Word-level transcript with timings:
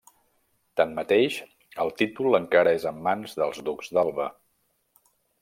Tanmateix, 0.79 1.37
el 1.83 1.93
títol 1.99 2.39
encara 2.39 2.73
és 2.79 2.89
en 2.93 3.03
mans 3.09 3.37
dels 3.43 3.61
ducs 3.69 3.93
d'Alba. 3.99 4.29